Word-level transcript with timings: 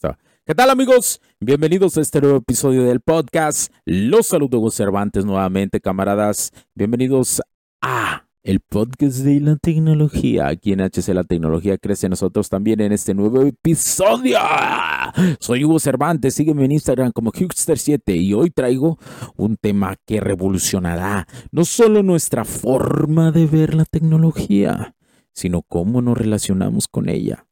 ¿Qué 0.00 0.54
tal 0.54 0.70
amigos? 0.70 1.20
Bienvenidos 1.40 1.98
a 1.98 2.00
este 2.00 2.20
nuevo 2.20 2.38
episodio 2.38 2.84
del 2.84 3.00
podcast. 3.00 3.72
Los 3.84 4.28
saludo 4.28 4.58
Hugo 4.58 4.70
Cervantes 4.70 5.24
nuevamente, 5.24 5.80
camaradas. 5.80 6.52
Bienvenidos 6.74 7.42
a 7.82 8.24
el 8.44 8.60
podcast 8.60 9.18
de 9.18 9.40
la 9.40 9.56
tecnología. 9.56 10.46
Aquí 10.46 10.72
en 10.72 10.80
HC 10.80 11.08
La 11.08 11.24
Tecnología 11.24 11.76
crece 11.76 12.08
nosotros 12.08 12.48
también 12.48 12.80
en 12.80 12.92
este 12.92 13.12
nuevo 13.12 13.42
episodio. 13.42 14.38
Soy 15.40 15.64
Hugo 15.64 15.80
Cervantes, 15.80 16.34
sígueme 16.34 16.64
en 16.64 16.72
Instagram 16.72 17.10
como 17.12 17.32
Huxter7 17.32 18.16
y 18.16 18.32
hoy 18.34 18.50
traigo 18.50 18.98
un 19.36 19.56
tema 19.56 19.96
que 20.06 20.20
revolucionará 20.20 21.26
no 21.50 21.64
solo 21.64 22.02
nuestra 22.02 22.44
forma 22.44 23.32
de 23.32 23.46
ver 23.46 23.74
la 23.74 23.84
tecnología, 23.84 24.94
sino 25.32 25.62
cómo 25.62 26.00
nos 26.00 26.16
relacionamos 26.16 26.86
con 26.86 27.08
ella 27.08 27.47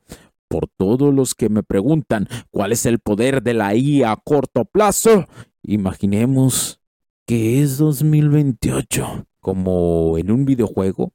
por 0.48 0.68
todos 0.68 1.14
los 1.14 1.34
que 1.34 1.48
me 1.48 1.62
preguntan 1.62 2.28
cuál 2.50 2.72
es 2.72 2.86
el 2.86 2.98
poder 2.98 3.42
de 3.42 3.54
la 3.54 3.74
IA 3.74 4.12
a 4.12 4.16
corto 4.16 4.64
plazo, 4.64 5.26
imaginemos 5.62 6.80
que 7.26 7.62
es 7.62 7.78
2028, 7.78 9.26
como 9.40 10.16
en 10.18 10.30
un 10.30 10.44
videojuego, 10.44 11.12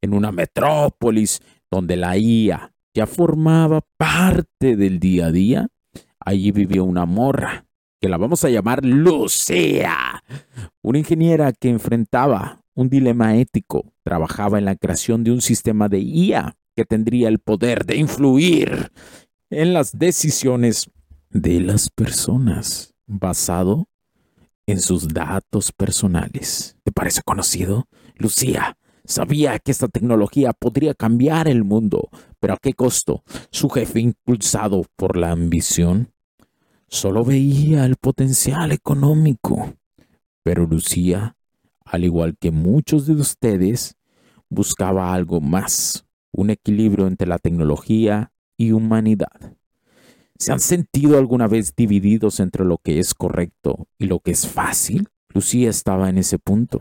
en 0.00 0.14
una 0.14 0.32
metrópolis 0.32 1.40
donde 1.70 1.96
la 1.96 2.16
IA 2.16 2.72
ya 2.94 3.06
formaba 3.06 3.82
parte 3.96 4.76
del 4.76 4.98
día 4.98 5.26
a 5.26 5.32
día. 5.32 5.68
Allí 6.18 6.52
vivió 6.52 6.84
una 6.84 7.06
morra, 7.06 7.66
que 8.00 8.08
la 8.08 8.16
vamos 8.16 8.44
a 8.44 8.50
llamar 8.50 8.84
Lucía, 8.84 10.22
una 10.82 10.98
ingeniera 10.98 11.52
que 11.52 11.68
enfrentaba 11.68 12.62
un 12.74 12.88
dilema 12.88 13.36
ético, 13.36 13.92
trabajaba 14.02 14.58
en 14.58 14.64
la 14.64 14.76
creación 14.76 15.24
de 15.24 15.32
un 15.32 15.40
sistema 15.40 15.88
de 15.88 15.98
IA 16.00 16.56
que 16.80 16.86
tendría 16.86 17.28
el 17.28 17.40
poder 17.40 17.84
de 17.84 17.98
influir 17.98 18.90
en 19.50 19.74
las 19.74 19.98
decisiones 19.98 20.90
de 21.28 21.60
las 21.60 21.90
personas 21.90 22.94
basado 23.06 23.86
en 24.66 24.80
sus 24.80 25.06
datos 25.08 25.72
personales. 25.72 26.78
¿Te 26.82 26.90
parece 26.90 27.20
conocido? 27.22 27.86
Lucía 28.16 28.78
sabía 29.04 29.58
que 29.58 29.72
esta 29.72 29.88
tecnología 29.88 30.54
podría 30.54 30.94
cambiar 30.94 31.48
el 31.48 31.64
mundo, 31.64 32.08
pero 32.38 32.54
¿a 32.54 32.56
qué 32.56 32.72
costo? 32.72 33.24
Su 33.50 33.68
jefe, 33.68 34.00
impulsado 34.00 34.86
por 34.96 35.18
la 35.18 35.32
ambición, 35.32 36.14
solo 36.88 37.26
veía 37.26 37.84
el 37.84 37.96
potencial 37.96 38.72
económico. 38.72 39.74
Pero 40.42 40.64
Lucía, 40.64 41.36
al 41.84 42.04
igual 42.04 42.38
que 42.38 42.50
muchos 42.50 43.06
de 43.06 43.12
ustedes, 43.16 43.96
buscaba 44.48 45.12
algo 45.12 45.42
más, 45.42 46.06
un 46.32 46.50
equilibrio 46.50 47.06
entre 47.06 47.28
la 47.28 47.38
tecnología 47.38 48.32
y 48.56 48.72
humanidad. 48.72 49.56
¿Se 50.38 50.52
han 50.52 50.60
sentido 50.60 51.18
alguna 51.18 51.48
vez 51.48 51.74
divididos 51.76 52.40
entre 52.40 52.64
lo 52.64 52.78
que 52.78 52.98
es 52.98 53.14
correcto 53.14 53.88
y 53.98 54.06
lo 54.06 54.20
que 54.20 54.30
es 54.30 54.46
fácil? 54.46 55.08
Lucía 55.28 55.68
estaba 55.68 56.08
en 56.08 56.18
ese 56.18 56.38
punto, 56.38 56.80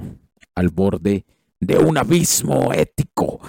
al 0.55 0.69
borde 0.69 1.25
de 1.59 1.77
un 1.77 1.97
abismo 1.97 2.73
ético. 2.73 3.39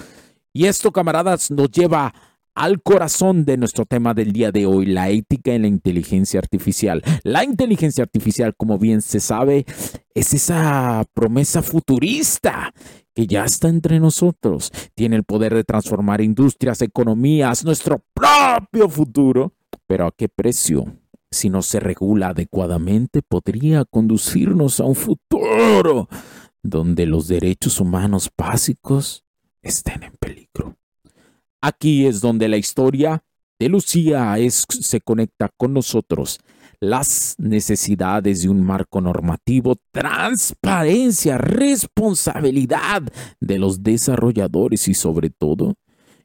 Y 0.53 0.65
esto, 0.65 0.91
camaradas, 0.91 1.49
nos 1.49 1.71
lleva 1.71 2.13
al 2.55 2.81
corazón 2.81 3.45
de 3.45 3.57
nuestro 3.57 3.85
tema 3.85 4.13
del 4.13 4.33
día 4.33 4.51
de 4.51 4.65
hoy, 4.65 4.85
la 4.85 5.09
ética 5.09 5.53
en 5.53 5.63
la 5.63 5.67
inteligencia 5.67 6.39
artificial. 6.39 7.01
La 7.23 7.43
inteligencia 7.43 8.03
artificial, 8.03 8.55
como 8.55 8.77
bien 8.77 9.01
se 9.01 9.19
sabe, 9.19 9.65
es 10.13 10.33
esa 10.33 11.05
promesa 11.13 11.61
futurista 11.61 12.73
que 13.13 13.27
ya 13.27 13.45
está 13.45 13.69
entre 13.69 13.99
nosotros. 13.99 14.71
Tiene 14.95 15.15
el 15.15 15.23
poder 15.23 15.53
de 15.53 15.63
transformar 15.63 16.21
industrias, 16.21 16.81
economías, 16.81 17.63
nuestro 17.63 18.03
propio 18.13 18.89
futuro. 18.89 19.53
Pero 19.87 20.07
¿a 20.07 20.11
qué 20.11 20.29
precio? 20.29 20.85
Si 21.29 21.49
no 21.49 21.61
se 21.61 21.79
regula 21.79 22.29
adecuadamente, 22.29 23.21
podría 23.21 23.85
conducirnos 23.85 24.79
a 24.79 24.85
un 24.85 24.95
futuro 24.95 26.09
donde 26.61 27.05
los 27.05 27.27
derechos 27.27 27.79
humanos 27.79 28.29
básicos 28.37 29.25
estén 29.61 30.03
en 30.03 30.13
peligro. 30.19 30.40
Aquí 31.61 32.07
es 32.07 32.21
donde 32.21 32.47
la 32.47 32.57
historia 32.57 33.23
de 33.59 33.69
Lucía 33.69 34.35
se 34.49 35.01
conecta 35.01 35.49
con 35.55 35.73
nosotros 35.73 36.39
las 36.79 37.35
necesidades 37.37 38.41
de 38.41 38.49
un 38.49 38.63
marco 38.63 38.99
normativo, 38.99 39.75
transparencia, 39.91 41.37
responsabilidad 41.37 43.03
de 43.39 43.59
los 43.59 43.83
desarrolladores 43.83 44.87
y 44.87 44.95
sobre 44.95 45.29
todo 45.29 45.75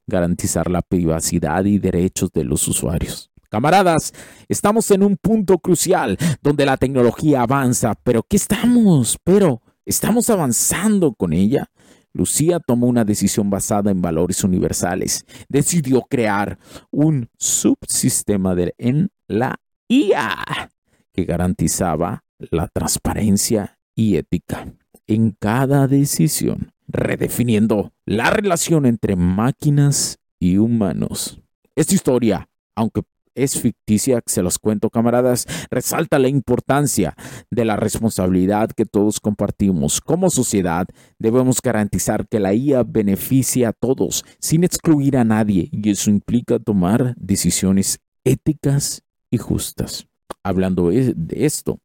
garantizar 0.07 0.71
la 0.71 0.81
privacidad 0.81 1.67
y 1.67 1.79
derechos 1.79 2.33
de 2.33 2.45
los 2.45 2.67
usuarios. 2.69 3.31
Camaradas, 3.51 4.15
estamos 4.49 4.91
en 4.91 5.03
un 5.03 5.19
punto 5.19 5.59
crucial 5.59 6.17
donde 6.41 6.65
la 6.65 6.79
tecnología 6.79 7.43
avanza, 7.43 7.95
pero 8.03 8.23
¿qué 8.23 8.37
estamos? 8.37 9.19
Pero, 9.23 9.61
¿estamos 9.85 10.31
avanzando 10.31 11.13
con 11.13 11.35
ella? 11.35 11.71
Lucía 12.17 12.61
tomó 12.61 12.87
una 12.87 13.05
decisión 13.05 13.51
basada 13.51 13.91
en 13.91 14.01
valores 14.01 14.43
universales. 14.43 15.25
Decidió 15.49 16.03
crear 16.03 16.59
un 16.91 17.29
subsistema 17.37 18.55
de, 18.55 18.75
en 18.79 19.11
la 19.29 19.57
IA 19.89 20.71
que 21.13 21.25
garantizaba 21.25 22.25
la 22.39 22.69
transparencia 22.69 23.79
y 23.95 24.17
ética 24.17 24.67
en 25.07 25.31
cada 25.31 25.87
decisión, 25.87 26.73
redefiniendo 26.89 27.93
la 28.07 28.31
relación 28.31 28.87
entre 28.87 29.15
máquinas 29.17 30.19
y 30.39 30.59
humanos. 30.59 31.41
Esta 31.75 31.95
historia, 31.95 32.49
aunque 32.75 33.03
es 33.37 33.61
ficticia, 33.61 34.23
se 34.27 34.43
los 34.43 34.59
cuento 34.59 34.91
camaradas, 34.91 35.47
resalta 35.71 36.19
la 36.19 36.29
importancia 36.29 37.15
de 37.51 37.65
la 37.65 37.77
responsabilidad 37.77 38.71
que 38.71 38.87
todos 38.87 39.21
compartimos. 39.21 40.01
Como 40.01 40.31
sociedad 40.31 40.87
debemos 41.19 41.63
garantizar 41.63 42.27
que 42.27 42.41
la 42.41 42.55
IA 42.55 42.83
beneficie 42.83 43.67
a 43.67 43.73
todos 43.73 44.25
sin 44.41 44.65
excluir 44.65 45.17
a 45.17 45.25
nadie 45.25 45.69
y 45.71 45.91
eso 45.91 46.11
implica 46.11 46.59
tomar 46.59 47.15
decisiones 47.17 48.01
éticas 48.25 49.03
y 49.31 49.39
justas. 49.39 50.09
Hablando 50.43 50.91
de 50.91 51.15
esto, 51.31 51.79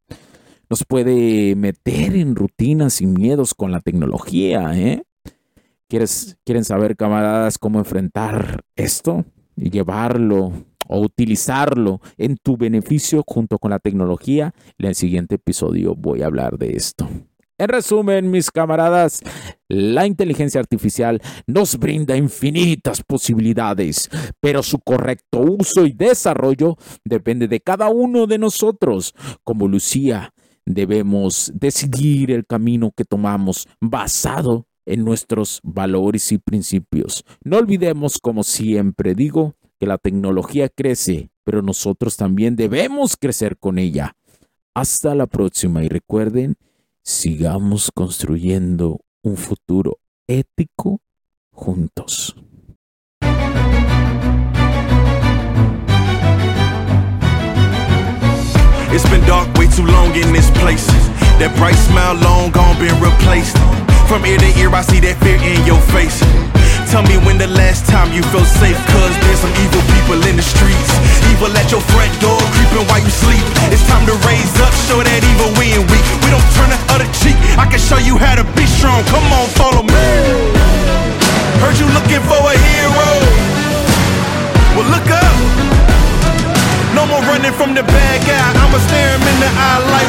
nos 0.69 0.85
puede 0.85 1.55
meter 1.55 2.15
en 2.15 2.35
rutinas 2.35 3.01
y 3.01 3.05
miedos 3.05 3.53
con 3.53 3.71
la 3.71 3.81
tecnología, 3.81 4.71
¿eh? 4.73 5.03
¿Quieres, 5.89 6.37
¿Quieren 6.45 6.63
saber, 6.63 6.95
camaradas, 6.95 7.57
cómo 7.57 7.79
enfrentar 7.79 8.61
esto 8.77 9.25
y 9.57 9.69
llevarlo 9.69 10.53
o 10.91 10.99
utilizarlo 10.99 12.01
en 12.17 12.37
tu 12.37 12.57
beneficio 12.57 13.23
junto 13.25 13.57
con 13.57 13.71
la 13.71 13.79
tecnología? 13.79 14.53
En 14.77 14.87
el 14.87 14.95
siguiente 14.95 15.35
episodio 15.35 15.95
voy 15.95 16.21
a 16.21 16.25
hablar 16.27 16.57
de 16.57 16.75
esto. 16.75 17.09
En 17.57 17.69
resumen, 17.69 18.31
mis 18.31 18.49
camaradas, 18.49 19.21
la 19.69 20.07
inteligencia 20.07 20.59
artificial 20.59 21.21
nos 21.45 21.77
brinda 21.77 22.17
infinitas 22.17 23.03
posibilidades, 23.03 24.09
pero 24.39 24.63
su 24.63 24.79
correcto 24.79 25.41
uso 25.41 25.85
y 25.85 25.93
desarrollo 25.93 26.75
depende 27.05 27.47
de 27.47 27.59
cada 27.59 27.89
uno 27.89 28.25
de 28.25 28.39
nosotros. 28.39 29.13
Como 29.43 29.67
Lucía, 29.67 30.33
debemos 30.65 31.51
decidir 31.53 32.31
el 32.31 32.47
camino 32.47 32.93
que 32.97 33.05
tomamos 33.05 33.67
basado 33.79 34.65
en 34.87 35.05
nuestros 35.05 35.59
valores 35.63 36.31
y 36.31 36.39
principios. 36.39 37.23
No 37.43 37.57
olvidemos, 37.57 38.17
como 38.17 38.41
siempre 38.41 39.13
digo, 39.13 39.53
que 39.81 39.87
la 39.87 39.97
tecnología 39.97 40.69
crece, 40.69 41.31
pero 41.43 41.63
nosotros 41.63 42.15
también 42.15 42.55
debemos 42.55 43.17
crecer 43.17 43.57
con 43.57 43.79
ella. 43.79 44.15
Hasta 44.75 45.15
la 45.15 45.25
próxima 45.25 45.83
y 45.83 45.89
recuerden, 45.89 46.55
sigamos 47.01 47.89
construyendo 47.91 48.99
un 49.23 49.37
futuro 49.37 49.97
ético 50.27 51.01
juntos. 51.49 52.35
It's 58.93 59.09
been 59.09 59.25
dark 59.25 59.51
way 59.57 59.67
too 59.67 59.83
long 59.83 60.15
in 60.15 60.31
this 60.31 60.51
place. 60.61 60.85
That 61.39 61.55
bright 61.57 61.73
smile 61.73 62.21
long 62.21 62.51
gone 62.51 62.77
been 62.77 63.01
replaced. 63.01 63.57
From 64.07 64.27
ear 64.27 64.37
to 64.37 64.59
ear, 64.59 64.69
I 64.75 64.83
see 64.83 64.99
that 64.99 65.17
fear 65.23 65.37
in 65.41 65.65
your 65.65 65.81
face. 65.89 66.21
Tell 66.91 67.07
me 67.07 67.15
when 67.23 67.39
the 67.39 67.47
last 67.47 67.87
time 67.87 68.11
you 68.11 68.19
felt 68.35 68.43
safe, 68.43 68.75
cause 68.91 69.15
there's 69.23 69.39
some 69.39 69.55
evil 69.63 69.79
people 69.95 70.19
in 70.27 70.35
the 70.35 70.43
streets. 70.43 70.91
Evil 71.31 71.47
at 71.55 71.71
your 71.71 71.79
front 71.95 72.11
door, 72.19 72.35
creeping 72.51 72.83
while 72.91 72.99
you 72.99 73.07
sleep. 73.07 73.39
It's 73.71 73.87
time 73.87 74.03
to 74.11 74.15
raise 74.27 74.51
up, 74.59 74.75
show 74.91 74.99
that 74.99 75.23
evil 75.23 75.55
we 75.55 75.71
ain't 75.71 75.87
weak. 75.87 76.03
We 76.19 76.35
don't 76.35 76.43
turn 76.51 76.67
the 76.67 76.79
other 76.91 77.07
cheek. 77.23 77.39
I 77.55 77.63
can 77.71 77.79
show 77.79 77.95
you 77.95 78.19
how 78.19 78.35
to 78.35 78.43
be 78.59 78.67
strong. 78.67 79.07
Come 79.07 79.23
on, 79.31 79.47
follow 79.55 79.87
me. 79.87 80.07
Heard 81.63 81.79
you 81.79 81.87
looking 81.95 82.19
for 82.27 82.43
a 82.43 82.55
hero. 82.59 83.07
Well, 84.75 84.91
look 84.91 85.07
up. 85.07 85.35
No 86.91 87.07
more 87.07 87.23
running 87.23 87.55
from 87.55 87.71
the 87.71 87.87
bad 87.87 88.17
guy. 88.27 88.51
I'ma 88.51 88.79
stare 88.83 89.15
him 89.15 89.23
in 89.31 89.37
the 89.39 89.47
eye 89.47 89.79
like, 89.95 90.00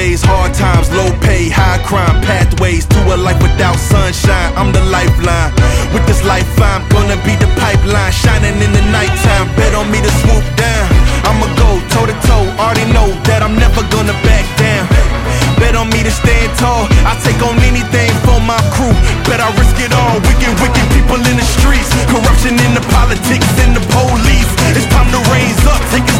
days, 0.00 0.22
hard 0.24 0.52
times, 0.54 0.88
low 0.96 1.10
pay, 1.20 1.52
high 1.52 1.80
crime, 1.84 2.16
pathways 2.24 2.88
to 2.88 3.00
a 3.12 3.16
life 3.20 3.40
without 3.44 3.76
sunshine. 3.76 4.50
I'm 4.56 4.72
the 4.72 4.80
lifeline. 4.88 5.52
With 5.92 6.04
this 6.08 6.24
life, 6.24 6.48
I'm 6.56 6.88
gonna 6.88 7.20
be 7.28 7.36
the 7.36 7.50
pipeline, 7.60 8.12
shining 8.12 8.56
in 8.64 8.72
the 8.72 8.84
nighttime. 8.88 9.46
Bet 9.56 9.76
on 9.76 9.92
me 9.92 10.00
to 10.00 10.12
swoop 10.24 10.46
down. 10.56 10.86
I'ma 11.28 11.46
go 11.60 11.68
toe 11.92 12.06
to 12.08 12.16
toe. 12.28 12.46
Already 12.56 12.88
know 12.96 13.08
that 13.28 13.44
I'm 13.44 13.56
never 13.60 13.82
gonna 13.92 14.16
back 14.24 14.46
down. 14.56 14.88
Bet 15.60 15.76
on 15.76 15.92
me 15.92 16.00
to 16.08 16.12
stand 16.20 16.48
tall. 16.56 16.88
I 17.04 17.12
take 17.20 17.40
on 17.44 17.60
anything 17.60 18.12
for 18.24 18.40
my 18.40 18.60
crew. 18.72 18.96
Bet 19.28 19.40
I 19.44 19.52
risk 19.60 19.76
it 19.84 19.92
all. 19.92 20.16
Wicked, 20.24 20.54
wicked 20.64 20.86
people 20.96 21.20
in 21.28 21.36
the 21.36 21.48
streets. 21.60 21.92
Corruption 22.08 22.56
in 22.56 22.72
the 22.72 22.84
politics 22.96 23.52
and 23.60 23.76
the 23.76 23.84
police. 23.92 24.50
It's 24.72 24.88
time 24.88 25.12
to 25.12 25.20
raise 25.28 25.60
up, 25.68 25.82
take 25.92 26.08
a 26.08 26.19